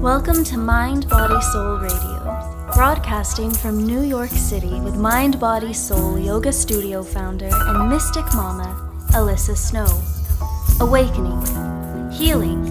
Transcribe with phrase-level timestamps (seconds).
[0.00, 6.18] Welcome to Mind Body Soul Radio, broadcasting from New York City with Mind Body Soul
[6.18, 8.64] Yoga Studio founder and mystic mama,
[9.10, 10.00] Alyssa Snow.
[10.80, 11.42] Awakening,
[12.10, 12.64] healing,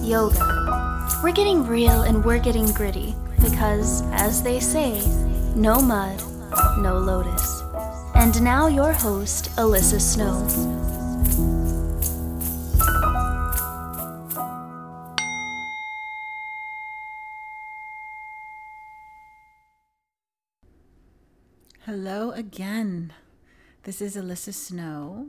[0.00, 1.18] yoga.
[1.24, 5.04] We're getting real and we're getting gritty because, as they say,
[5.56, 6.22] no mud,
[6.78, 7.62] no lotus.
[8.14, 10.93] And now, your host, Alyssa Snow.
[22.06, 23.14] Hello again.
[23.84, 25.28] This is Alyssa Snow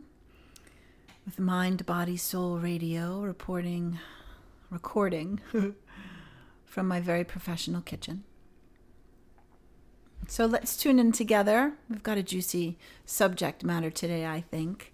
[1.25, 3.97] with Mind Body Soul Radio reporting
[4.69, 5.39] recording
[6.65, 8.25] from my very professional kitchen.
[10.27, 11.75] So let's tune in together.
[11.89, 14.91] We've got a juicy subject matter today, I think.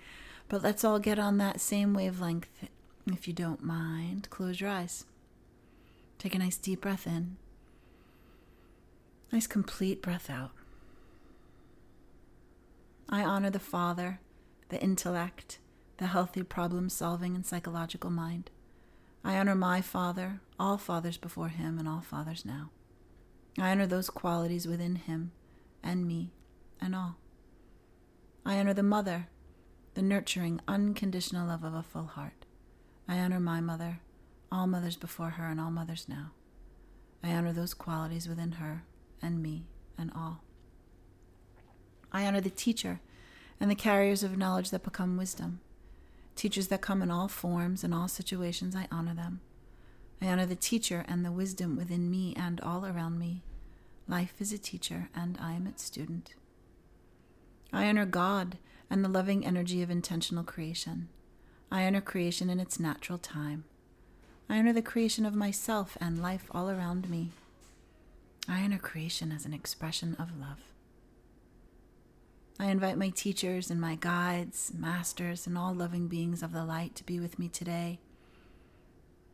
[0.50, 2.48] But let's all get on that same wavelength.
[3.08, 5.06] If you don't mind, close your eyes.
[6.20, 7.38] Take a nice deep breath in.
[9.32, 10.52] Nice complete breath out.
[13.12, 14.22] I honor the Father,
[14.70, 15.60] the intellect,
[15.98, 18.50] the healthy problem solving and psychological mind.
[19.24, 22.72] I honor my Father, all fathers before him, and all fathers now.
[23.60, 25.32] I honor those qualities within him
[25.84, 26.32] and me
[26.80, 27.18] and all.
[28.46, 29.28] I honor the mother,
[29.94, 32.46] the nurturing, unconditional love of a full heart.
[33.10, 34.00] I honor my mother,
[34.52, 36.32] all mothers before her, and all mothers now.
[37.22, 38.86] I honor those qualities within her
[39.22, 39.66] and me
[39.98, 40.44] and all.
[42.12, 43.00] I honor the teacher
[43.60, 45.60] and the carriers of knowledge that become wisdom.
[46.36, 49.42] Teachers that come in all forms and all situations, I honor them.
[50.22, 53.44] I honor the teacher and the wisdom within me and all around me.
[54.08, 56.34] Life is a teacher, and I am its student.
[57.72, 58.58] I honor God
[58.90, 61.08] and the loving energy of intentional creation.
[61.72, 63.64] I honor creation in its natural time.
[64.50, 67.32] I honor the creation of myself and life all around me.
[68.50, 70.71] I honor creation as an expression of love.
[72.62, 76.94] I invite my teachers and my guides, masters, and all loving beings of the light
[76.94, 78.00] to be with me today.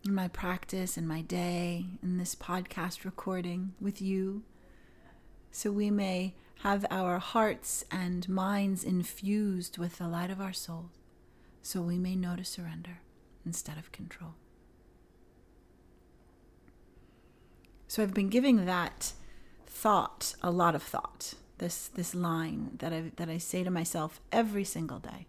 [0.05, 4.43] In my practice, in my day, in this podcast recording with you,
[5.51, 10.91] so we may have our hearts and minds infused with the light of our soul,
[11.61, 13.01] so we may know to surrender
[13.45, 14.35] instead of control.
[17.89, 19.11] So I've been giving that
[19.65, 24.21] thought a lot of thought this this line that I that I say to myself
[24.31, 25.27] every single day.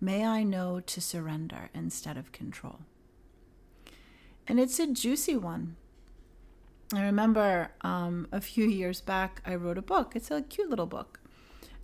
[0.00, 2.80] May I know to surrender instead of control.
[4.46, 5.76] And it's a juicy one.
[6.94, 10.12] I remember um, a few years back, I wrote a book.
[10.14, 11.20] It's a cute little book.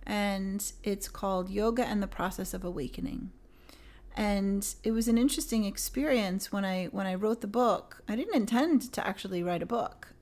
[0.05, 3.31] And it's called Yoga and the Process of Awakening.
[4.15, 8.03] And it was an interesting experience when I when I wrote the book.
[8.07, 10.13] I didn't intend to actually write a book,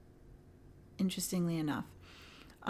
[0.98, 1.86] interestingly enough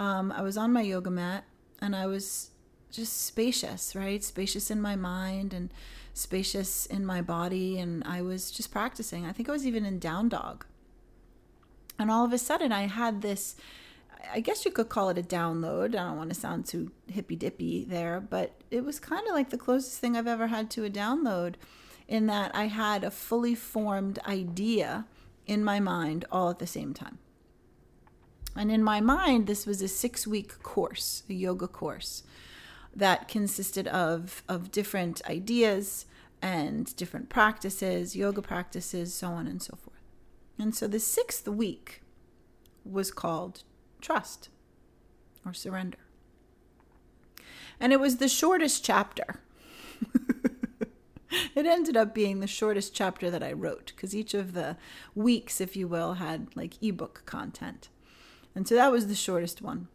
[0.00, 1.44] um, I was on my yoga mat
[1.82, 2.52] and I was
[2.90, 4.24] just spacious, right?
[4.24, 5.70] Spacious in my mind and
[6.14, 7.78] spacious in my body.
[7.78, 9.26] And I was just practicing.
[9.26, 10.64] I think I was even in down dog.
[11.98, 13.56] And all of a sudden, I had this
[14.32, 15.94] I guess you could call it a download.
[15.94, 19.48] I don't want to sound too hippy dippy there, but it was kind of like
[19.48, 21.54] the closest thing I've ever had to a download
[22.06, 25.06] in that I had a fully formed idea
[25.46, 27.18] in my mind all at the same time.
[28.56, 32.22] And in my mind, this was a six week course, a yoga course
[32.94, 36.06] that consisted of, of different ideas
[36.42, 39.96] and different practices, yoga practices, so on and so forth.
[40.58, 42.02] And so the sixth week
[42.84, 43.62] was called
[44.00, 44.48] trust
[45.44, 45.98] or surrender.
[47.78, 49.40] And it was the shortest chapter.
[51.54, 54.76] it ended up being the shortest chapter that I wrote because each of the
[55.14, 57.88] weeks, if you will, had like ebook content.
[58.60, 59.88] And so that was the shortest one.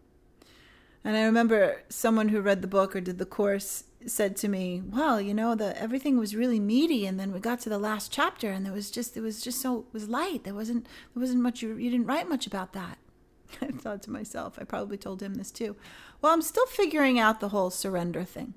[1.03, 4.81] And I remember someone who read the book or did the course said to me,
[4.83, 8.11] "Well, you know, the everything was really meaty, and then we got to the last
[8.11, 10.45] chapter, and there was just it was just so it was light.
[10.45, 12.97] There wasn't there wasn't much you, you didn't write much about that."
[13.61, 15.75] I thought to myself, I probably told him this too.
[16.19, 18.55] Well, I'm still figuring out the whole surrender thing,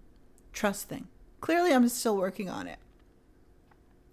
[0.54, 1.08] trust thing.
[1.43, 2.78] Clearly, I'm still working on it.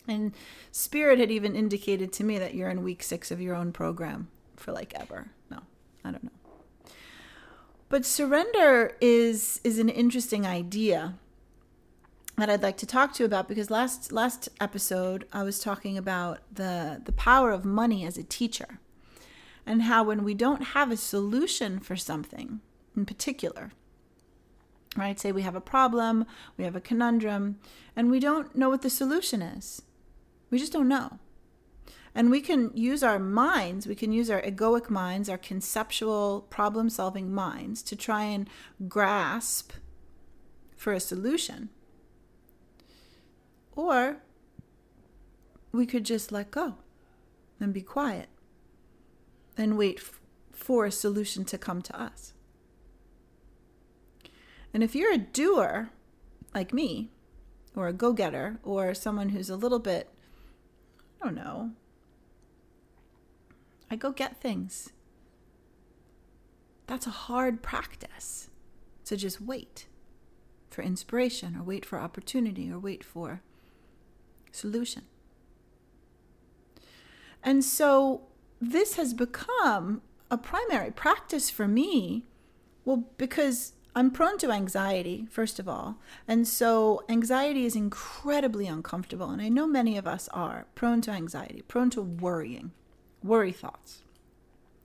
[0.10, 0.34] And
[0.74, 4.28] Spirit had even indicated to me that you're in week six of your own program
[4.58, 5.32] for like ever.
[6.06, 6.30] I don't know.
[7.90, 11.16] But surrender is is an interesting idea
[12.38, 15.98] that I'd like to talk to you about because last last episode I was talking
[15.98, 18.80] about the the power of money as a teacher
[19.66, 22.62] and how when we don't have a solution for something
[22.96, 23.72] in particular
[24.98, 25.20] right?
[25.20, 26.26] Say we have a problem
[26.58, 27.60] we have a conundrum
[27.96, 29.82] and we don't know what the solution is.
[30.50, 31.20] We just don't know
[32.18, 36.90] And we can use our minds, we can use our egoic minds, our conceptual problem
[36.90, 38.50] solving minds to try and
[38.88, 39.74] grasp
[40.78, 41.70] for a solution.
[43.76, 44.22] Or
[45.74, 46.76] we could just let go
[47.60, 48.30] and be quiet
[49.58, 50.22] and wait f-
[50.54, 52.34] for a solution to come to us.
[54.74, 55.90] And if you're a doer
[56.54, 57.10] like me,
[57.76, 60.10] or a go getter, or someone who's a little bit,
[61.22, 61.72] I don't know,
[63.96, 64.90] I go get things.
[66.86, 68.50] That's a hard practice
[69.06, 69.88] to just wait
[70.70, 73.42] for inspiration, or wait for opportunity, or wait for
[74.52, 75.04] solution.
[77.42, 78.24] And so
[78.60, 82.26] this has become a primary practice for me.
[82.84, 86.02] Well, because I'm prone to anxiety, first of all.
[86.28, 89.30] And so anxiety is incredibly uncomfortable.
[89.30, 92.74] And I know many of us are prone to anxiety, prone to worrying,
[93.26, 94.02] worry thoughts.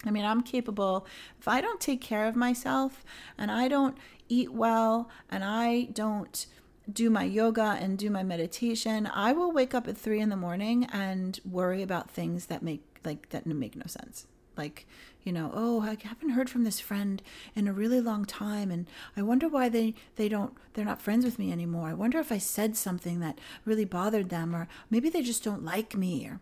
[0.05, 1.07] I mean, I'm capable,
[1.39, 3.05] if I don't take care of myself
[3.37, 3.99] and I don't
[4.29, 6.47] eat well and I don't
[6.91, 10.37] do my yoga and do my meditation, I will wake up at three in the
[10.37, 14.27] morning and worry about things that make like that make no sense.
[14.57, 14.87] Like,
[15.23, 17.23] you know, oh, I haven't heard from this friend
[17.55, 21.25] in a really long time, and I wonder why they they don't they're not friends
[21.25, 21.89] with me anymore.
[21.89, 25.65] I wonder if I said something that really bothered them, or maybe they just don't
[25.65, 26.27] like me.
[26.27, 26.41] Or,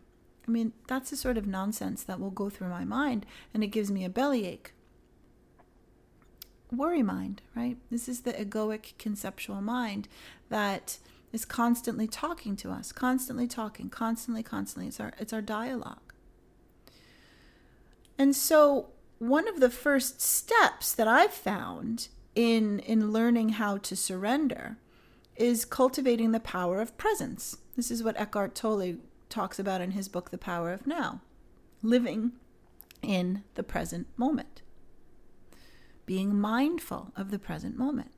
[0.48, 3.68] I mean, that's the sort of nonsense that will go through my mind, and it
[3.68, 4.72] gives me a bellyache
[6.72, 7.76] worry mind, right?
[7.90, 10.08] This is the egoic conceptual mind
[10.48, 10.98] that
[11.32, 14.88] is constantly talking to us, constantly talking, constantly, constantly.
[14.88, 16.14] It's our it's our dialogue.
[18.18, 23.96] And so one of the first steps that I've found in in learning how to
[23.96, 24.78] surrender
[25.36, 27.58] is cultivating the power of presence.
[27.76, 28.96] This is what Eckhart Tolle
[29.28, 31.20] talks about in his book The Power of Now.
[31.82, 32.32] Living
[33.02, 34.62] in the present moment
[36.08, 38.10] being mindful of the present moment.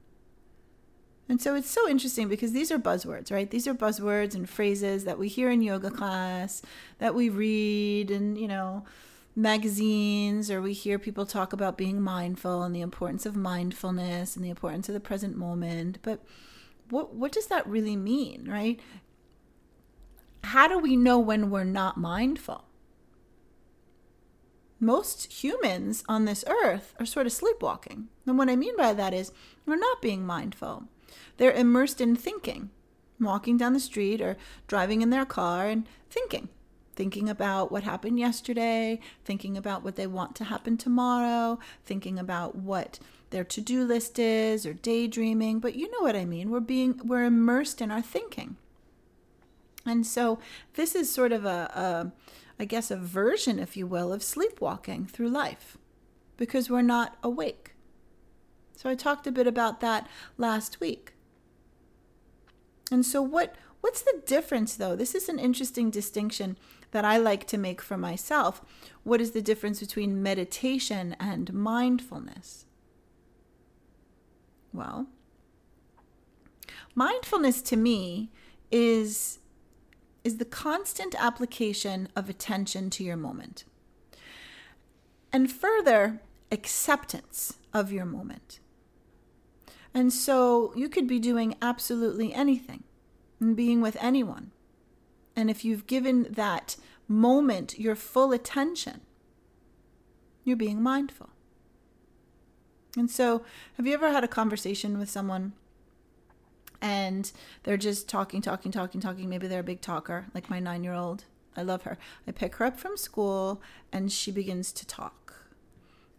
[1.28, 3.50] And so it's so interesting because these are buzzwords, right?
[3.50, 6.62] These are buzzwords and phrases that we hear in yoga class,
[6.98, 8.84] that we read in, you know,
[9.34, 14.44] magazines, or we hear people talk about being mindful and the importance of mindfulness and
[14.44, 15.98] the importance of the present moment.
[16.02, 16.22] But
[16.90, 18.78] what what does that really mean, right?
[20.44, 22.64] How do we know when we're not mindful?
[24.80, 28.08] most humans on this earth are sort of sleepwalking.
[28.26, 29.30] And what I mean by that is
[29.66, 30.84] they're not being mindful.
[31.36, 32.70] They're immersed in thinking,
[33.20, 36.48] walking down the street or driving in their car and thinking,
[36.96, 42.56] thinking about what happened yesterday, thinking about what they want to happen tomorrow, thinking about
[42.56, 42.98] what
[43.30, 46.50] their to-do list is or daydreaming, but you know what I mean.
[46.50, 48.56] We're being we're immersed in our thinking.
[49.86, 50.38] And so
[50.74, 52.12] this is sort of a, a
[52.60, 55.78] I guess, a version, if you will, of sleepwalking through life
[56.36, 57.72] because we're not awake.
[58.76, 60.06] So I talked a bit about that
[60.36, 61.14] last week.
[62.90, 64.94] And so what what's the difference though?
[64.94, 66.58] This is an interesting distinction
[66.90, 68.60] that I like to make for myself.
[69.04, 72.66] What is the difference between meditation and mindfulness?
[74.72, 75.06] Well,
[76.94, 78.30] mindfulness to me
[78.70, 79.38] is
[80.24, 83.64] is the constant application of attention to your moment.
[85.32, 88.60] And further, acceptance of your moment.
[89.94, 92.84] And so you could be doing absolutely anything
[93.40, 94.52] and being with anyone.
[95.34, 96.76] And if you've given that
[97.08, 99.00] moment your full attention,
[100.44, 101.30] you're being mindful.
[102.96, 103.42] And so,
[103.74, 105.52] have you ever had a conversation with someone
[106.82, 107.30] and
[107.62, 109.28] they're just talking, talking, talking, talking.
[109.28, 111.24] Maybe they're a big talker, like my nine year old.
[111.56, 111.98] I love her.
[112.26, 113.60] I pick her up from school
[113.92, 115.34] and she begins to talk.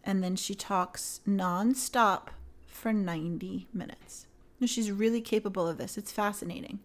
[0.04, 2.28] And then she talks nonstop
[2.66, 4.26] for 90 minutes.
[4.64, 5.96] she's really capable of this.
[5.96, 6.80] It's fascinating.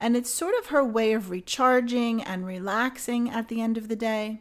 [0.00, 3.96] And it's sort of her way of recharging and relaxing at the end of the
[3.96, 4.40] day.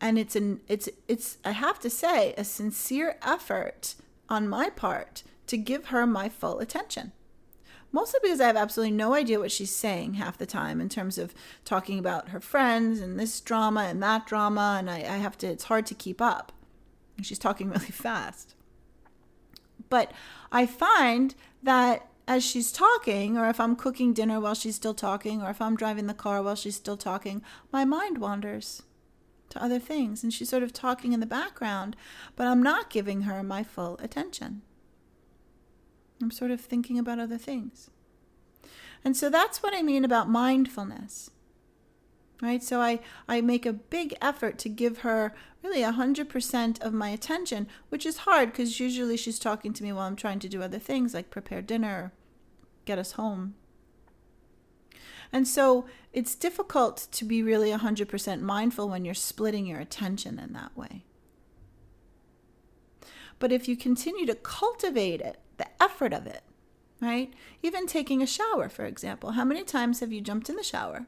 [0.00, 3.94] And it's an it's it's I have to say a sincere effort
[4.28, 7.12] on my part to give her my full attention
[7.94, 11.16] mostly because I have absolutely no idea what she's saying half the time in terms
[11.16, 11.32] of
[11.64, 14.76] talking about her friends and this drama and that drama.
[14.80, 16.50] And I, I have to, it's hard to keep up.
[17.16, 18.56] And she's talking really fast.
[19.88, 20.10] But
[20.50, 25.40] I find that as she's talking, or if I'm cooking dinner while she's still talking,
[25.40, 28.82] or if I'm driving the car while she's still talking, my mind wanders
[29.50, 30.24] to other things.
[30.24, 31.94] And she's sort of talking in the background,
[32.34, 34.62] but I'm not giving her my full attention.
[36.24, 37.90] I'm sort of thinking about other things.
[39.04, 41.30] And so that's what I mean about mindfulness.
[42.42, 42.62] right?
[42.62, 47.66] So I, I make a big effort to give her really 100% of my attention,
[47.90, 50.78] which is hard because usually she's talking to me while I'm trying to do other
[50.78, 52.12] things like prepare dinner,
[52.86, 53.54] get us home.
[55.30, 60.54] And so it's difficult to be really 100% mindful when you're splitting your attention in
[60.54, 61.04] that way.
[63.38, 66.42] But if you continue to cultivate it, the effort of it,
[67.00, 67.32] right?
[67.62, 69.32] Even taking a shower, for example.
[69.32, 71.06] How many times have you jumped in the shower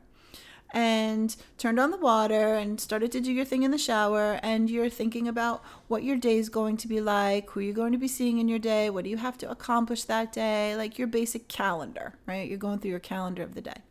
[0.74, 4.68] and turned on the water and started to do your thing in the shower and
[4.68, 7.98] you're thinking about what your day is going to be like, who you're going to
[7.98, 11.08] be seeing in your day, what do you have to accomplish that day, like your
[11.08, 12.48] basic calendar, right?
[12.48, 13.82] You're going through your calendar of the day.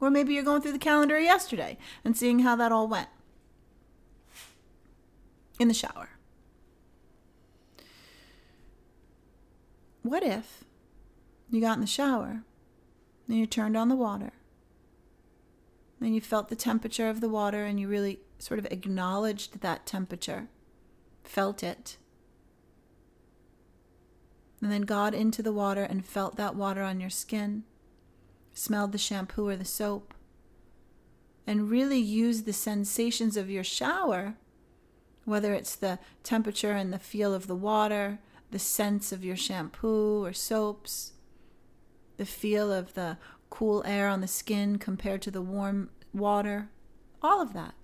[0.00, 3.08] Or maybe you're going through the calendar yesterday and seeing how that all went
[5.58, 6.10] in the shower.
[10.04, 10.64] What if
[11.48, 12.42] you got in the shower
[13.26, 14.32] and you turned on the water
[15.98, 19.86] and you felt the temperature of the water and you really sort of acknowledged that
[19.86, 20.48] temperature,
[21.22, 21.96] felt it,
[24.60, 27.64] and then got into the water and felt that water on your skin,
[28.52, 30.12] smelled the shampoo or the soap,
[31.46, 34.34] and really used the sensations of your shower,
[35.24, 38.18] whether it's the temperature and the feel of the water,
[38.54, 41.10] the sense of your shampoo or soaps,
[42.18, 43.18] the feel of the
[43.50, 46.68] cool air on the skin compared to the warm water,
[47.20, 47.74] all of that.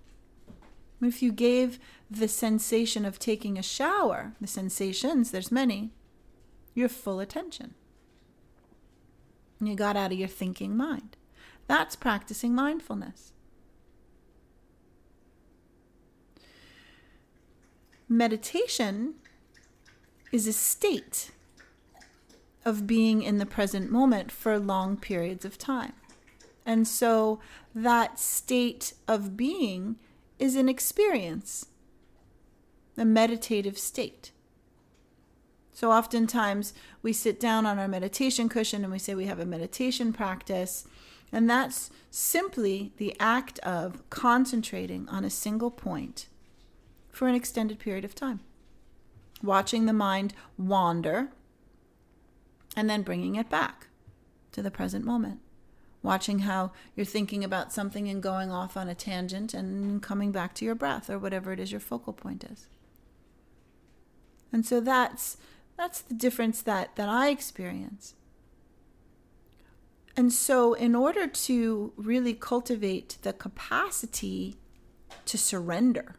[1.02, 5.90] If you gave the sensation of taking a shower, the sensations, there's many,
[6.72, 7.74] your full attention.
[9.60, 11.16] You got out of your thinking mind.
[11.66, 13.32] That's practicing mindfulness.
[18.08, 19.14] Meditation
[20.32, 21.30] is a state
[22.64, 25.92] of being in the present moment for long periods of time.
[26.66, 27.40] And so
[27.74, 29.96] that state of being
[30.38, 31.66] is an experience,
[32.96, 34.30] a meditative state.
[35.72, 39.46] So oftentimes we sit down on our meditation cushion and we say we have a
[39.46, 40.86] meditation practice.
[41.32, 46.26] And that's simply the act of concentrating on a single point
[47.10, 48.40] for an extended period of time,
[49.42, 51.30] watching the mind wander
[52.76, 53.88] and then bringing it back
[54.52, 55.40] to the present moment.
[56.02, 60.54] Watching how you're thinking about something and going off on a tangent and coming back
[60.54, 62.68] to your breath or whatever it is your focal point is.
[64.52, 65.36] And so that's
[65.76, 68.14] that's the difference that that I experience.
[70.16, 74.56] And so in order to really cultivate the capacity
[75.26, 76.16] to surrender,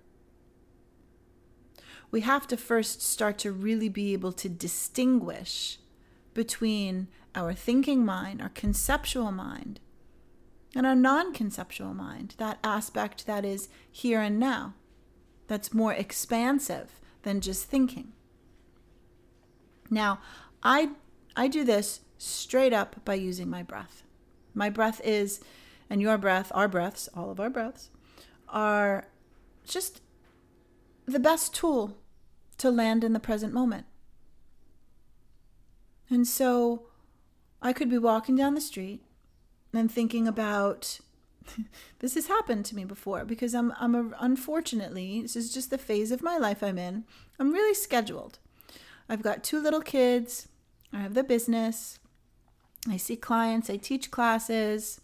[2.12, 5.80] we have to first start to really be able to distinguish
[6.34, 9.80] between our thinking mind, our conceptual mind,
[10.76, 14.74] and our non conceptual mind, that aspect that is here and now,
[15.48, 18.12] that's more expansive than just thinking.
[19.90, 20.20] Now,
[20.64, 20.92] I,
[21.36, 24.04] I do this straight up by using my breath.
[24.54, 25.42] My breath is,
[25.90, 27.90] and your breath, our breaths, all of our breaths,
[28.48, 29.08] are
[29.66, 30.02] just
[31.06, 31.98] the best tool
[32.62, 33.86] to land in the present moment.
[36.12, 36.84] And so
[37.60, 39.02] I could be walking down the street
[39.74, 41.00] and thinking about
[42.00, 45.80] this has happened to me before because I'm I'm a, unfortunately this is just the
[45.80, 47.06] phase of my life I'm in.
[47.40, 48.38] I'm really scheduled.
[49.10, 50.48] I've got two little kids.
[50.94, 51.98] I have the business.
[52.88, 55.02] I see clients, I teach classes.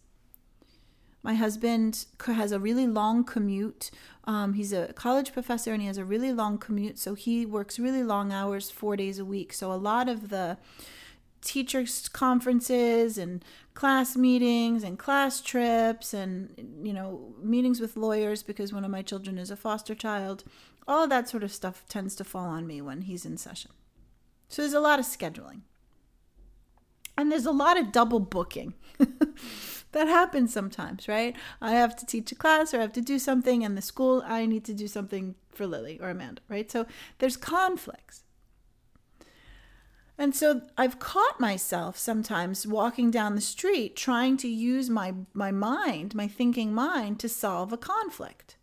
[1.24, 3.90] My husband has a really long commute.
[4.28, 7.80] Um, he's a college professor and he has a really long commute, so he works
[7.80, 9.54] really long hours, four days a week.
[9.54, 10.58] So a lot of the
[11.42, 13.44] teachers conferences and
[13.74, 16.50] class meetings and class trips and
[16.82, 20.44] you know meetings with lawyers because one of my children is a foster child
[20.88, 23.72] all of that sort of stuff tends to fall on me when he's in session.
[24.48, 25.62] So there's a lot of scheduling.
[27.18, 28.76] And there's a lot of double booking
[29.98, 33.18] that happens sometimes right i have to teach a class or i have to do
[33.18, 36.86] something and the school i need to do something for lily or amanda right so
[37.18, 38.24] there's conflicts
[40.20, 45.52] and so I've caught myself sometimes walking down the street trying to use my, my
[45.52, 48.58] mind, my thinking mind, to solve a conflict,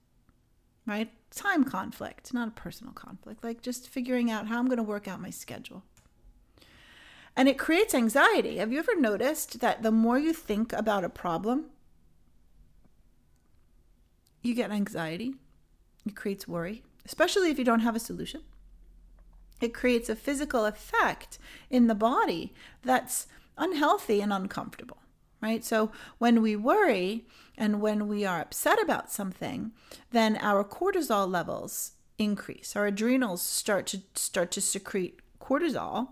[0.84, 1.12] right?
[1.30, 5.06] Time conflict, not a personal conflict, like just figuring out how I'm going to work
[5.06, 5.84] out my schedule.
[7.36, 8.58] And it creates anxiety.
[8.58, 11.66] Have you ever noticed that the more you think about a problem,
[14.42, 15.34] you get anxiety?
[16.06, 18.42] It creates worry, especially if you don't have a solution
[19.60, 21.38] it creates a physical effect
[21.70, 23.26] in the body that's
[23.56, 24.98] unhealthy and uncomfortable
[25.44, 25.62] right?
[25.62, 27.26] So when we worry
[27.58, 29.72] and when we are upset about something,
[30.10, 32.74] then our cortisol levels increase.
[32.74, 36.08] Our adrenals start to start to secrete cortisol,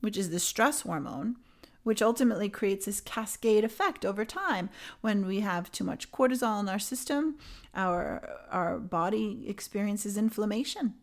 [0.00, 1.36] which is the stress hormone,
[1.82, 4.68] which ultimately creates this cascade effect over time.
[5.00, 7.38] When we have too much cortisol in our system,
[7.74, 10.94] our our body experiences inflammation.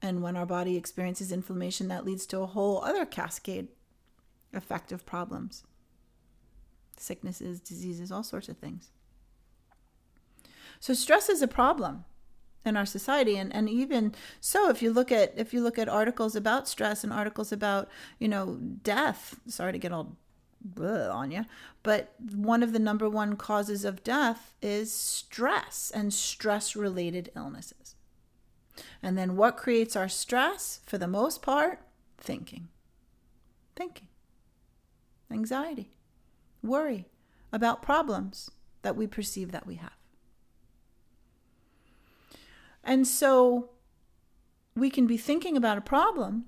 [0.00, 3.68] And when our body experiences inflammation, that leads to a whole other cascade
[4.52, 5.62] effect of problems.
[6.96, 8.90] Sicknesses, diseases, all sorts of things.
[10.80, 12.04] So stress is a problem
[12.64, 13.36] in our society.
[13.36, 17.04] And, and even so if you look at if you look at articles about stress
[17.04, 17.88] and articles about
[18.18, 20.16] you know death sorry to get all
[20.78, 21.44] on you
[21.82, 27.96] but one of the number one causes of death is stress and stress related illnesses.
[29.02, 30.80] And then what creates our stress?
[30.86, 31.80] For the most part
[32.18, 32.68] thinking.
[33.74, 34.08] Thinking.
[35.30, 35.92] Anxiety.
[36.62, 37.08] Worry
[37.52, 38.50] about problems
[38.82, 40.01] that we perceive that we have
[42.84, 43.70] and so
[44.74, 46.46] we can be thinking about a problem,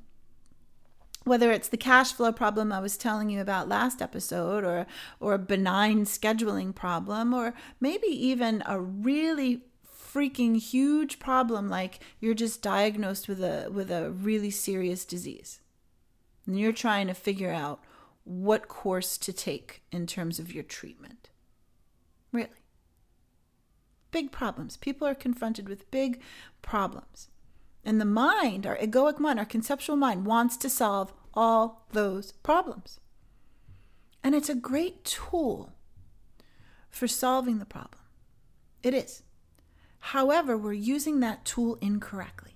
[1.25, 4.87] whether it's the cash flow problem I was telling you about last episode, or,
[5.21, 9.63] or a benign scheduling problem, or maybe even a really
[10.15, 15.61] freaking huge problem like you're just diagnosed with a with a really serious disease.
[16.47, 17.81] And you're trying to figure out
[18.25, 21.31] what course to take in terms of your treatment.
[22.33, 22.64] Really
[24.15, 24.77] big problems.
[24.77, 26.21] People are confronted with big
[26.63, 27.29] problems.
[27.85, 33.01] And the mind, our egoic mind, our conceptual mind, wants to solve all those problems.
[34.23, 35.73] And it's a great tool
[36.89, 38.05] for solving the problem.
[38.85, 39.25] It is.
[39.99, 42.55] However, we're using that tool incorrectly.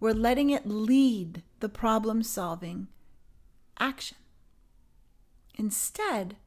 [0.00, 2.88] We're letting it lead the problem solving
[3.78, 4.18] action.
[5.54, 6.38] Instead,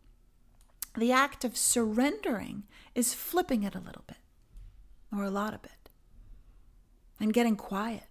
[0.96, 4.18] the act of surrendering is flipping it a little bit
[5.12, 5.90] or a lot of it
[7.20, 8.04] and getting quiet.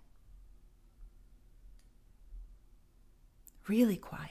[3.68, 4.30] Really quiet.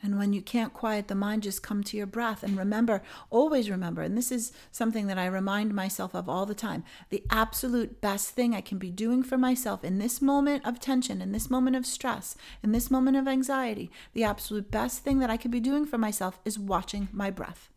[0.00, 2.44] And when you can't quiet the mind, just come to your breath.
[2.44, 6.54] And remember, always remember, and this is something that I remind myself of all the
[6.54, 10.78] time the absolute best thing I can be doing for myself in this moment of
[10.78, 15.18] tension, in this moment of stress, in this moment of anxiety, the absolute best thing
[15.18, 17.68] that I can be doing for myself is watching my breath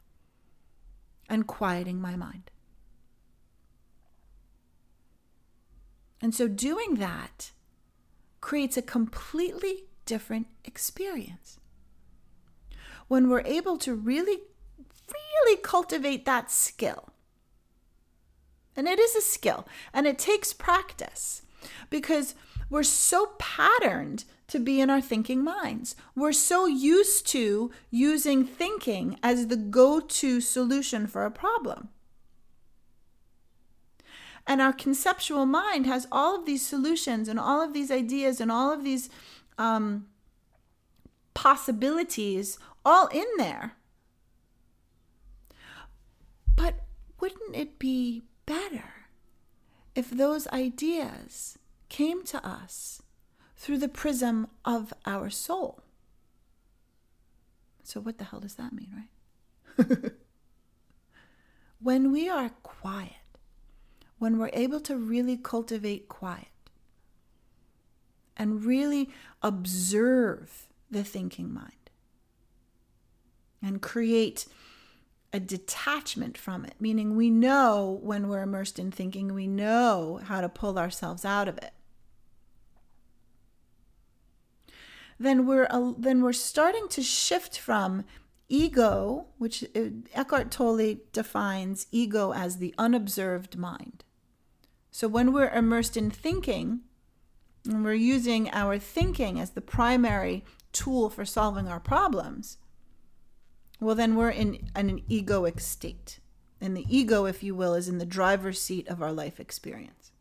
[1.28, 2.52] and quieting my mind.
[6.22, 7.52] And so doing that
[8.42, 11.58] creates a completely different experience
[13.12, 14.38] when we're able to really,
[15.14, 17.10] really cultivate that skill.
[18.74, 21.42] And it is a skill and it takes practice
[21.90, 22.36] because
[22.70, 25.94] we're so patterned to be in our thinking minds.
[26.16, 31.90] We're so used to using thinking as the go to solution for a problem.
[34.48, 38.50] And our conceptual mind has all of these solutions and all of these ideas and
[38.50, 39.10] all of these
[39.58, 40.06] um,
[41.42, 43.74] possibilities all in there.
[46.56, 46.82] But
[47.20, 49.08] wouldn't it be better
[49.96, 51.58] if those ideas
[51.90, 53.02] came to us
[53.56, 55.82] through the prism of our soul?
[57.82, 58.94] So, what the hell does that mean,
[59.80, 60.12] right?
[61.80, 63.14] when we are quiet,
[64.20, 66.50] when we're able to really cultivate quiet
[68.38, 69.10] and really
[69.42, 71.90] observe the thinking mind,
[73.64, 74.46] and create
[75.34, 80.42] a detachment from it, meaning we know when we're immersed in thinking, we know how
[80.42, 81.72] to pull ourselves out of it.
[85.18, 88.04] Then we're then we're starting to shift from
[88.50, 94.04] ego, which uh, Eckhart Tolle defines ego as the unobserved mind.
[94.90, 96.82] So when we're immersed in thinking,
[97.66, 102.58] and we're using our thinking as the primary tool for solving our problems,
[103.80, 106.20] well, then we're in, an egoic state.
[106.60, 110.12] And the ego, if you will, is in the driver's seat of our life experience.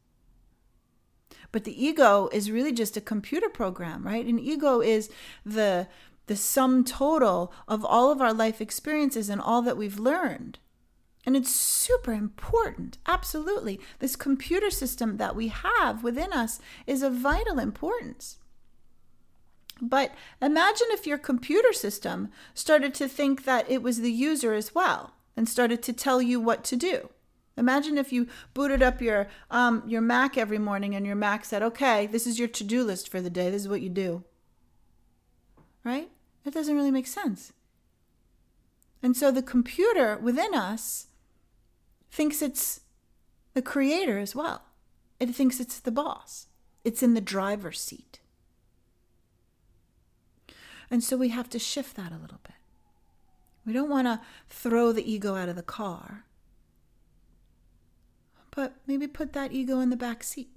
[1.53, 4.25] But the ego is really just a computer program, right?
[4.25, 5.11] An ego is
[5.45, 5.89] the
[6.27, 10.61] the sum total of all of our life experiences and all that we've learned.
[11.27, 12.99] And it's super important.
[13.05, 13.81] Absolutely.
[13.99, 18.39] This computer system that we have within us is of vital importance.
[19.81, 24.75] But imagine if your computer system started to think that it was the user as
[24.75, 27.11] well and started to tell you what to do.
[27.57, 31.63] Imagine if you booted up your um, your Mac every morning and your Mac said,
[31.63, 33.51] "Okay, this is your to-do list for the day.
[33.51, 34.25] This is what you do."
[35.85, 36.11] Right?
[36.45, 37.53] That doesn't really make sense.
[39.03, 41.09] And so the computer within us
[42.11, 42.81] thinks it's
[43.55, 44.63] the creator as well.
[45.19, 46.47] It thinks it's the boss,
[46.85, 48.20] it's in the driver's seat.
[50.91, 52.55] And so we have to shift that a little bit.
[53.65, 56.25] We don't want to throw the ego out of the car,
[58.51, 60.51] but maybe put that ego in the back seat.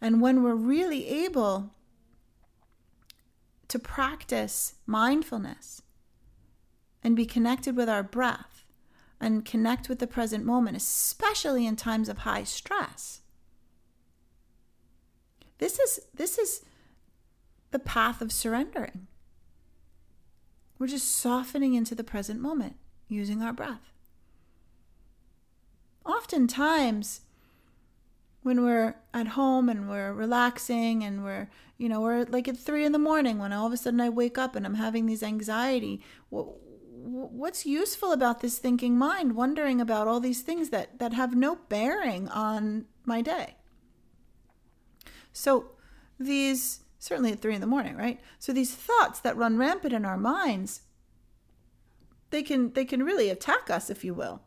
[0.00, 1.74] And when we're really able
[3.68, 5.82] to practice mindfulness
[7.02, 8.64] and be connected with our breath
[9.20, 13.20] and connect with the present moment, especially in times of high stress.
[15.58, 16.65] This is this is
[17.70, 19.06] the path of surrendering.
[20.78, 22.76] We're just softening into the present moment
[23.08, 23.92] using our breath.
[26.04, 27.22] Oftentimes,
[28.46, 31.48] when we're at home and we're relaxing and we're
[31.78, 34.08] you know we're like at three in the morning when all of a sudden i
[34.08, 36.00] wake up and i'm having these anxiety
[36.30, 41.56] what's useful about this thinking mind wondering about all these things that that have no
[41.68, 43.56] bearing on my day
[45.32, 45.72] so
[46.20, 50.04] these certainly at three in the morning right so these thoughts that run rampant in
[50.04, 50.82] our minds
[52.30, 54.42] they can they can really attack us if you will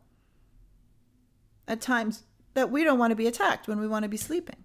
[1.66, 4.64] at times that we don't want to be attacked when we want to be sleeping.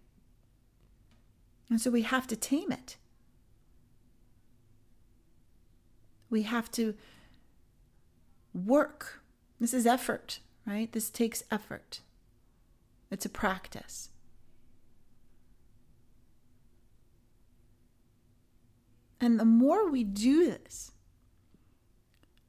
[1.70, 2.98] And so we have to tame it.
[6.30, 6.96] We have to
[8.54, 9.22] work.
[9.60, 10.92] This is effort, right?
[10.92, 12.02] This takes effort.
[13.12, 14.10] It's a practice.
[19.26, 20.92] And the more we do this,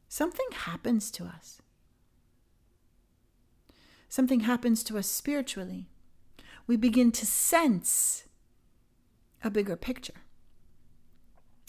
[0.08, 1.62] something happens to us
[4.16, 5.90] something happens to us spiritually.
[6.66, 8.24] We begin to sense
[9.44, 10.22] a bigger picture.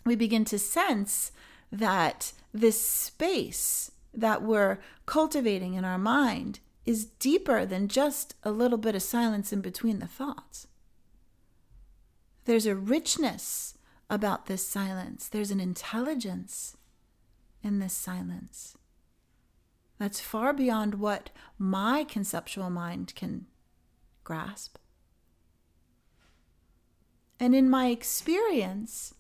[0.06, 1.34] We begin to sense
[1.74, 8.78] that this space that we're cultivating in our mind is deeper than just a little
[8.78, 10.68] bit of silence in between the thoughts.
[12.46, 13.77] There's a richness
[14.10, 16.78] about this silence, there's an intelligence
[17.64, 18.78] in this silence
[19.98, 23.48] that's far beyond what my conceptual mind can
[24.24, 24.78] grasp.
[27.40, 29.14] And in my experience,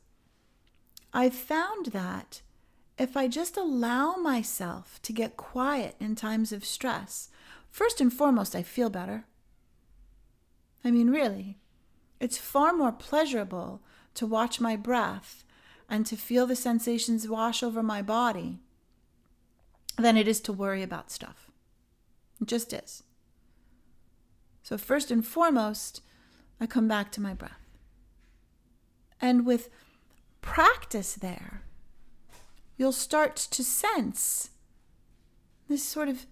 [1.13, 2.41] I've found that
[2.97, 7.29] if I just allow myself to get quiet in times of stress,
[7.69, 9.25] first and foremost, I feel better.
[10.83, 11.57] I mean, really,
[12.19, 13.81] it's far more pleasurable
[14.17, 15.43] to watch my breath
[15.89, 18.59] and to feel the sensations wash over my body
[19.97, 21.49] than it is to worry about stuff.
[22.41, 23.03] It just is.
[24.63, 26.01] So, first and foremost,
[26.59, 27.69] I come back to my breath.
[29.21, 29.69] And with
[30.41, 31.63] practice there,
[32.75, 34.49] you'll start to sense
[35.67, 36.25] this sort of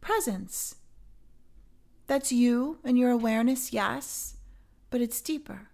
[0.00, 0.76] presence.
[2.06, 4.36] That's you and your awareness, yes,
[4.88, 5.69] but it's deeper.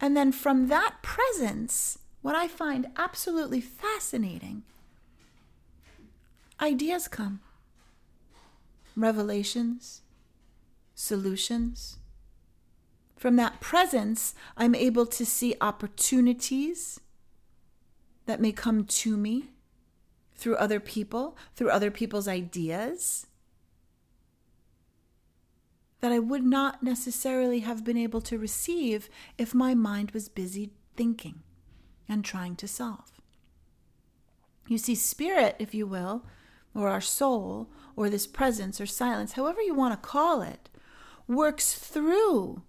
[0.00, 4.62] And then from that presence, what I find absolutely fascinating
[6.60, 7.40] ideas come
[8.96, 10.00] revelations,
[10.94, 11.98] solutions.
[13.16, 16.98] From that presence, I'm able to see opportunities
[18.24, 19.50] that may come to me
[20.34, 23.26] through other people, through other people's ideas
[26.00, 30.70] that I would not necessarily have been able to receive if my mind was busy
[30.94, 31.42] thinking
[32.08, 33.20] and trying to solve.
[34.68, 36.24] You see, spirit, if you will,
[36.74, 40.68] or our soul or this presence or silence, however you want to call it,
[41.26, 42.62] works through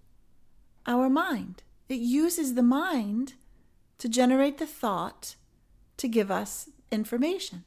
[0.86, 1.62] our mind.
[1.88, 3.34] It uses the mind
[3.98, 5.36] to generate the thought
[5.96, 7.64] to give us information.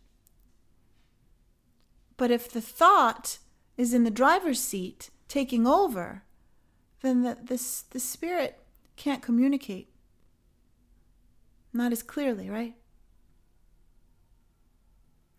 [2.18, 3.40] But if the thought
[3.78, 6.24] is in the driver's seat taking over,
[7.02, 8.60] then the, the, the spirit
[8.98, 9.88] can't communicate.
[11.72, 12.76] Not as clearly, right?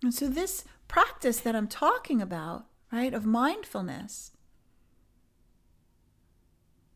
[0.03, 4.31] And so this practice that I'm talking about, right, of mindfulness,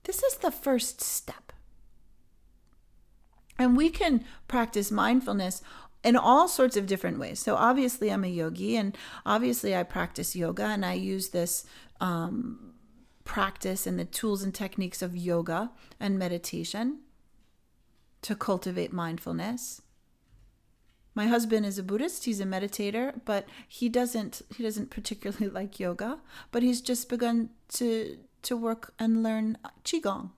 [0.05, 1.53] this is the first step.
[3.59, 5.61] And we can practice mindfulness
[6.03, 7.41] in all sorts of different ways.
[7.41, 11.65] So, obviously, I'm a yogi, and obviously, I practice yoga, and I use this
[12.01, 12.66] um,
[13.27, 17.01] practice and the tools and techniques of yoga and meditation
[18.23, 19.83] to cultivate mindfulness
[21.15, 25.79] my husband is a buddhist he's a meditator but he doesn't he doesn't particularly like
[25.79, 26.19] yoga
[26.51, 30.31] but he's just begun to to work and learn qigong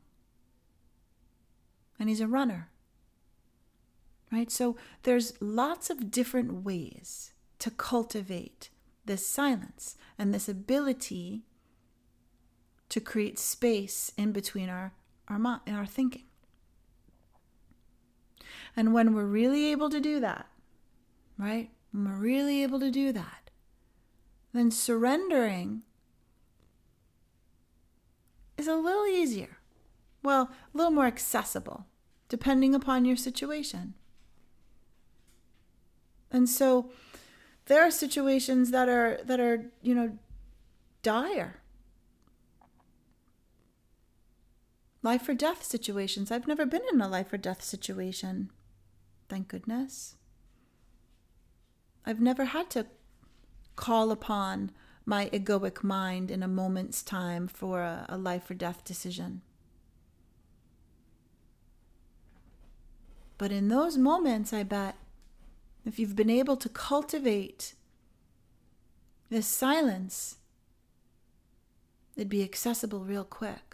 [2.01, 2.70] and he's a runner
[4.31, 4.51] right?
[4.51, 8.70] So there's lots of different ways to cultivate
[9.05, 11.44] this silence and this ability
[12.88, 14.92] to create space in between our
[15.29, 16.24] our, in our thinking.
[18.74, 20.46] And when we're really able to do that,
[21.37, 21.70] right?
[21.92, 23.51] When we're really able to do that,
[24.53, 25.83] then surrendering
[28.57, 29.59] is a little easier.
[30.22, 31.87] Well, a little more accessible,
[32.29, 33.94] depending upon your situation.
[36.31, 36.90] And so
[37.66, 40.18] there are situations that are that are, you know,
[41.03, 41.62] dire.
[45.09, 46.31] Life or death situations.
[46.31, 48.51] I've never been in a life or death situation.
[49.31, 50.16] Thank goodness.
[52.05, 52.85] I've never had to
[53.75, 54.71] call upon
[55.07, 59.40] my egoic mind in a moment's time for a, a life or death decision.
[63.38, 64.94] But in those moments, I bet
[65.87, 67.73] if you've been able to cultivate
[69.31, 70.37] this silence,
[72.14, 73.67] it'd be accessible real quick.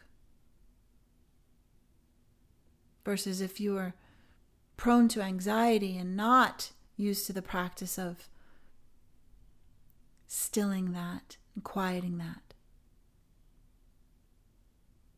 [3.05, 3.95] Versus if you are
[4.77, 8.29] prone to anxiety and not used to the practice of
[10.27, 12.55] stilling that and quieting that,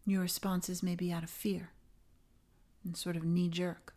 [0.04, 1.70] your responses may be out of fear
[2.84, 3.94] and sort of knee jerk.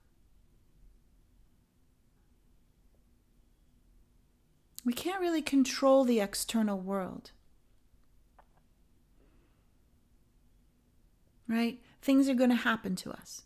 [4.85, 7.31] We can't really control the external world.
[11.47, 11.79] Right?
[12.01, 13.43] Things are going to happen to us.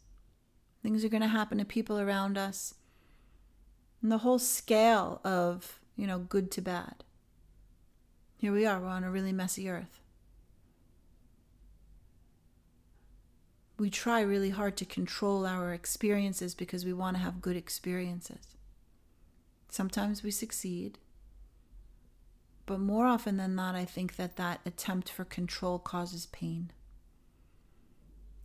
[0.83, 2.75] Things are going to happen to people around us.
[4.01, 7.05] And the whole scale of, you know, good to bad.
[8.35, 10.01] Here we are, we're on a really messy earth.
[13.79, 18.57] We try really hard to control our experiences because we want to have good experiences.
[19.69, 20.99] Sometimes we succeed,
[22.65, 26.71] but more often than not, I think that that attempt for control causes pain.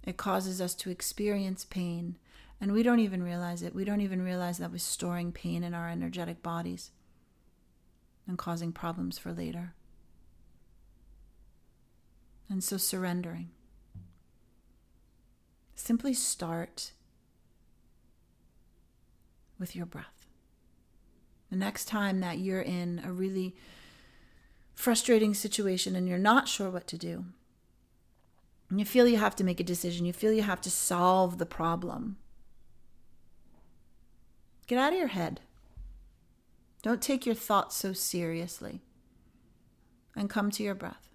[0.04, 2.16] It causes us to experience pain,
[2.60, 3.74] and we don't even realize it.
[3.74, 6.90] We don't even realize that we're storing pain in our energetic bodies
[8.26, 9.74] and causing problems for later.
[12.50, 13.50] And so, surrendering.
[15.74, 16.92] Simply start
[19.58, 20.26] with your breath.
[21.50, 23.54] The next time that you're in a really
[24.74, 27.26] frustrating situation and you're not sure what to do,
[28.70, 31.38] and you feel you have to make a decision, you feel you have to solve
[31.38, 32.16] the problem,
[34.68, 35.40] get out of your head.
[36.82, 38.80] Don't take your thoughts so seriously
[40.14, 41.08] and come to your breath.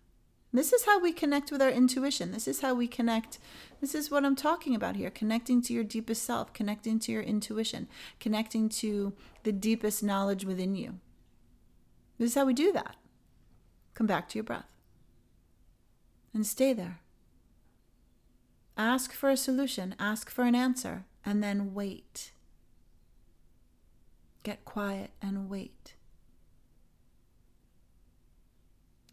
[0.52, 2.32] This is how we connect with our intuition.
[2.32, 3.40] This is how we connect.
[3.82, 7.24] This is what I'm talking about here connecting to your deepest self, connecting to your
[7.24, 7.88] intuition,
[8.20, 9.14] connecting to
[9.44, 11.00] the deepest knowledge within you.
[12.20, 12.96] This is how we do that.
[13.96, 14.74] Come back to your breath
[16.34, 17.00] and stay there.
[18.78, 22.33] Ask for a solution, ask for an answer, and then wait.
[24.44, 25.96] Get quiet and wait.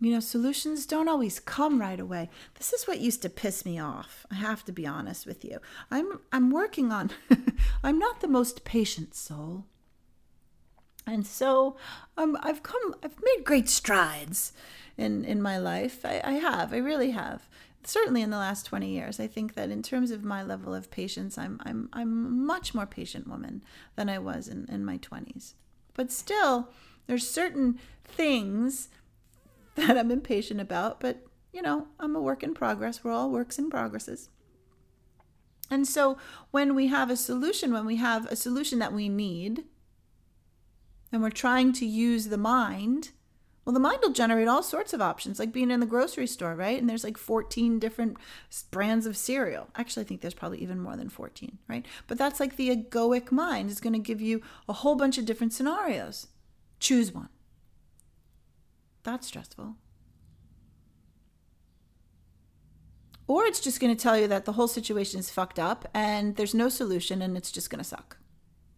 [0.02, 2.30] You know, solutions don't always come right away.
[2.54, 4.24] This is what used to piss me off.
[4.30, 5.58] I have to be honest with you.
[5.90, 7.10] I'm I'm working on
[7.82, 9.66] I'm not the most patient soul.
[11.06, 11.76] And so
[12.16, 14.52] um, I've come, I've made great strides
[14.96, 16.04] in, in my life.
[16.04, 17.48] I, I have, I really have.
[17.82, 20.90] Certainly in the last 20 years, I think that in terms of my level of
[20.90, 23.62] patience, I'm, I'm, I'm a much more patient woman
[23.96, 25.54] than I was in, in my 20s.
[25.94, 26.68] But still,
[27.06, 28.88] there's certain things
[29.76, 33.02] that I'm impatient about, but you know, I'm a work in progress.
[33.02, 34.28] We're all works in progresses.
[35.70, 36.18] And so
[36.50, 39.64] when we have a solution, when we have a solution that we need,
[41.12, 43.10] and we're trying to use the mind,
[43.70, 46.56] well, the mind will generate all sorts of options, like being in the grocery store,
[46.56, 46.76] right?
[46.76, 48.16] And there's like 14 different
[48.72, 49.68] brands of cereal.
[49.76, 51.86] Actually, I think there's probably even more than 14, right?
[52.08, 55.24] But that's like the egoic mind is going to give you a whole bunch of
[55.24, 56.26] different scenarios.
[56.80, 57.28] Choose one.
[59.04, 59.76] That's stressful.
[63.28, 66.34] Or it's just going to tell you that the whole situation is fucked up and
[66.34, 68.16] there's no solution and it's just going to suck.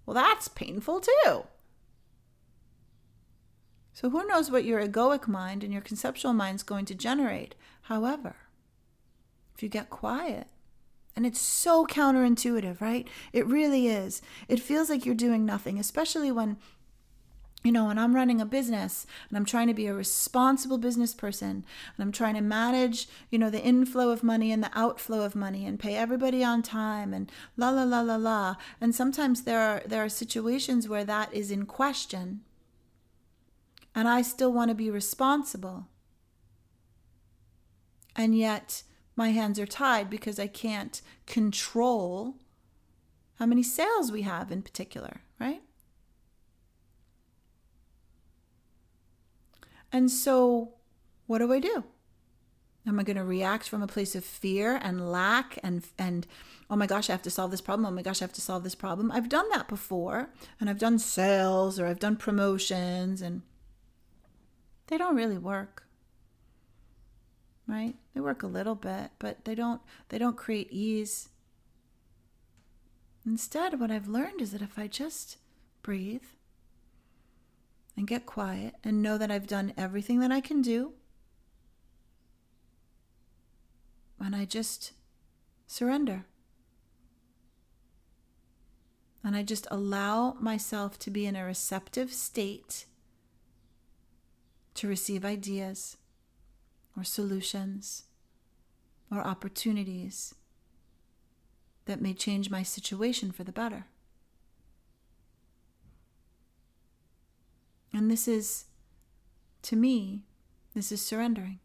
[0.04, 1.44] Well, that's painful too.
[3.92, 7.54] So who knows what your egoic mind and your conceptual mind is going to generate.
[7.82, 8.36] However,
[9.54, 10.46] if you get quiet,
[11.14, 13.06] and it's so counterintuitive, right?
[13.32, 14.22] It really is.
[14.48, 16.56] It feels like you're doing nothing, especially when
[17.62, 21.14] you know, when I'm running a business and I'm trying to be a responsible business
[21.14, 21.64] person and
[22.00, 25.64] I'm trying to manage, you know, the inflow of money and the outflow of money
[25.64, 28.56] and pay everybody on time and la la la la la.
[28.80, 32.40] And sometimes there are there are situations where that is in question.
[33.94, 35.86] And I still want to be responsible.
[38.16, 38.82] And yet
[39.16, 42.36] my hands are tied because I can't control
[43.38, 45.62] how many sales we have in particular, right?
[49.92, 50.74] And so,
[51.26, 51.84] what do I do?
[52.86, 56.26] Am I going to react from a place of fear and lack and and
[56.68, 57.86] oh my gosh, I have to solve this problem.
[57.86, 59.12] Oh my gosh, I have to solve this problem.
[59.12, 63.42] I've done that before, and I've done sales or I've done promotions and
[64.86, 65.84] they don't really work.
[67.66, 67.94] Right?
[68.14, 71.28] They work a little bit, but they don't they don't create ease.
[73.24, 75.36] Instead, what I've learned is that if I just
[75.82, 76.24] breathe
[77.96, 80.92] and get quiet and know that I've done everything that I can do.
[84.18, 84.92] And I just
[85.66, 86.24] surrender.
[89.24, 92.86] And I just allow myself to be in a receptive state
[94.74, 95.96] to receive ideas
[96.96, 98.04] or solutions
[99.10, 100.34] or opportunities
[101.84, 103.86] that may change my situation for the better.
[107.92, 108.64] And this is,
[109.62, 110.22] to me,
[110.74, 111.58] this is surrendering.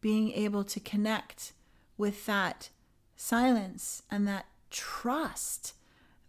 [0.00, 1.52] Being able to connect
[1.96, 2.70] with that
[3.16, 5.74] silence and that trust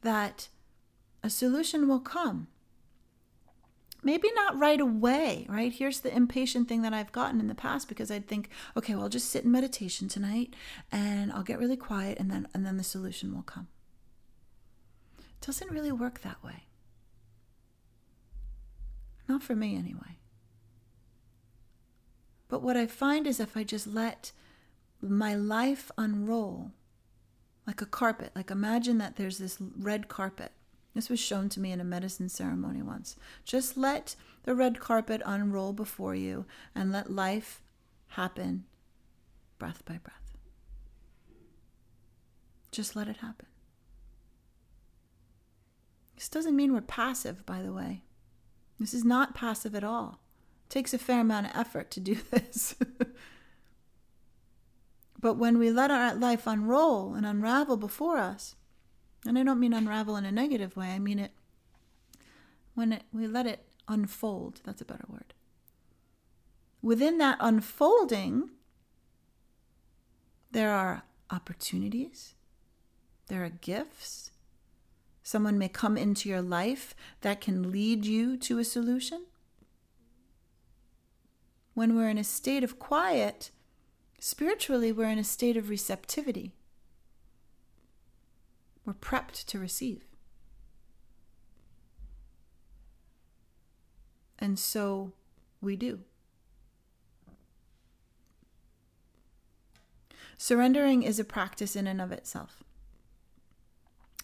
[0.01, 0.49] that
[1.23, 2.47] a solution will come.
[4.05, 5.73] Maybe not right away, right?
[5.73, 9.05] Here's the impatient thing that I've gotten in the past because I'd think, okay, well,
[9.05, 10.53] I'll just sit in meditation tonight
[10.91, 13.67] and I'll get really quiet and then and then the solution will come.
[15.17, 16.65] It doesn't really work that way.
[19.27, 20.19] Not for me, anyway.
[22.47, 24.31] But what I find is if I just let
[25.01, 26.73] my life unroll
[27.65, 30.51] like a carpet, like imagine that there's this red carpet.
[30.95, 33.17] This was shown to me in a medicine ceremony once.
[33.43, 37.61] Just let the red carpet unroll before you and let life
[38.09, 38.63] happen
[39.59, 40.37] breath by breath.
[42.71, 43.47] Just let it happen.
[46.15, 48.03] This doesn't mean we're passive, by the way.
[48.79, 50.21] This is not passive at all.
[50.65, 52.75] It takes a fair amount of effort to do this.
[55.19, 58.55] but when we let our life unroll and unravel before us,
[59.25, 61.31] and I don't mean unravel in a negative way, I mean it
[62.73, 64.61] when it, we let it unfold.
[64.65, 65.33] That's a better word.
[66.81, 68.49] Within that unfolding,
[70.51, 72.35] there are opportunities,
[73.27, 74.31] there are gifts,
[75.25, 79.25] Someone may come into your life that can lead you to a solution.
[81.73, 83.49] When we're in a state of quiet,
[84.19, 86.53] spiritually, we're in a state of receptivity.
[88.85, 90.03] We're prepped to receive.
[94.37, 95.13] And so
[95.61, 96.01] we do.
[100.37, 102.63] Surrendering is a practice in and of itself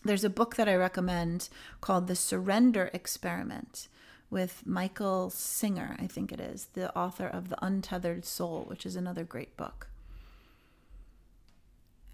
[0.03, 3.87] there's a book that I recommend called The Surrender Experiment
[4.29, 8.95] with Michael Singer, I think it is, the author of The Untethered Soul, which is
[8.95, 9.89] another great book.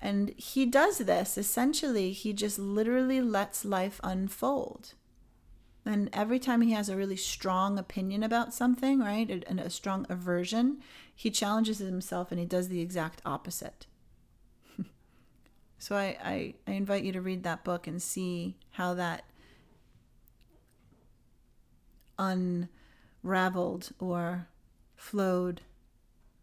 [0.02, 4.94] And he does this essentially, he just literally lets life unfold.
[5.86, 10.06] And every time he has a really strong opinion about something, right, and a strong
[10.10, 10.80] aversion,
[11.16, 13.88] he challenges himself and he does the exact opposite.
[15.80, 19.26] So I, I, I invite you to read that book and see how that
[22.18, 24.48] unraveled or
[24.96, 25.62] flowed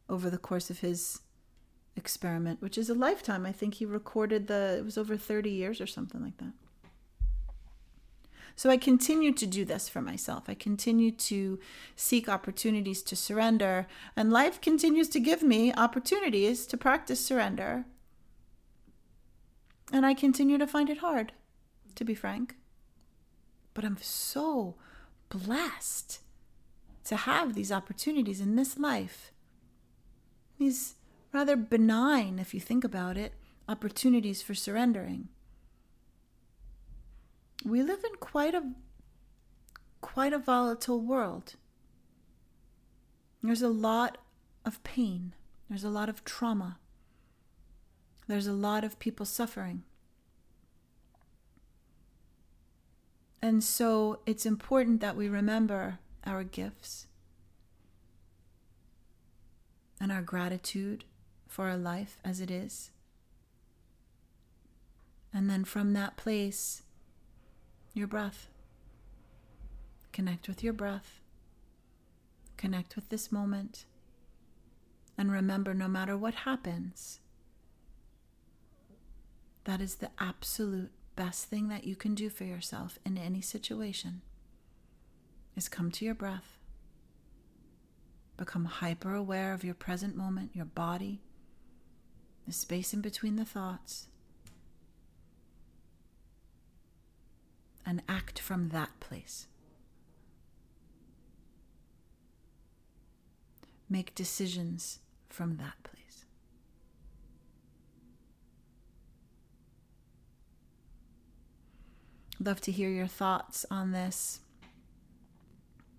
[0.09, 1.21] over the course of his
[1.97, 3.47] experiment, which is a lifetime.
[3.47, 6.53] I think he recorded the, it was over 30 years or something like that.
[8.57, 10.45] So I continue to do this for myself.
[10.47, 11.59] I continue to
[11.97, 17.85] seek opportunities to surrender, and life continues to give me opportunities to practice surrender
[19.93, 21.33] and I continue to find it hard,
[21.95, 22.57] to be frank.
[23.75, 24.77] But I'm so
[25.29, 26.21] blessed
[27.05, 29.33] to have these opportunities in this life.
[30.59, 30.95] These
[31.35, 33.35] rather benign, if you think about it,
[33.69, 35.29] opportunities for surrendering.
[37.65, 38.63] We live in quite a
[40.01, 41.55] quite a volatile world.
[43.43, 44.19] There's a lot
[44.65, 45.35] of pain.
[45.69, 46.79] There's a lot of trauma.
[48.29, 49.83] There's a lot of people suffering.
[53.43, 57.07] And so it's important that we remember our gifts
[60.01, 61.05] and our gratitude
[61.55, 62.91] for our life as it is.
[65.33, 66.83] And then from that place,
[67.93, 68.49] your breath.
[70.13, 71.21] Connect with your breath.
[72.57, 73.85] Connect with this moment.
[75.17, 77.21] And remember no matter what happens,
[79.63, 84.23] that is the absolute best thing that you can do for yourself in any situation
[85.55, 86.59] is come to your breath.
[88.37, 91.21] Become hyper aware of your present moment, your body,
[92.47, 94.09] the space in between the thoughts,
[97.87, 99.47] and act from that place.
[103.89, 106.25] Make decisions from that place.
[112.41, 114.41] Love to hear your thoughts on this.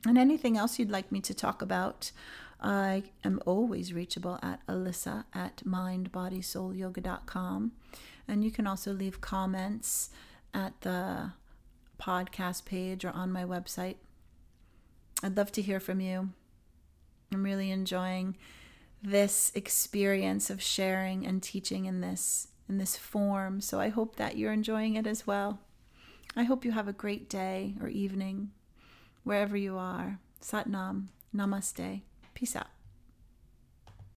[0.07, 2.11] And anything else you'd like me to talk about,
[2.59, 7.71] I am always reachable at alyssa at mindbodysoulyoga.com.
[8.27, 10.09] And you can also leave comments
[10.53, 11.33] at the
[11.99, 13.97] podcast page or on my website.
[15.23, 16.31] I'd love to hear from you.
[17.31, 18.35] I'm really enjoying
[19.01, 23.61] this experience of sharing and teaching in this in this form.
[23.61, 25.59] So I hope that you're enjoying it as well.
[26.35, 28.51] I hope you have a great day or evening
[29.23, 30.19] wherever you are.
[30.41, 31.09] Sat Nam.
[31.35, 32.01] Namaste.
[32.35, 32.74] Peace out.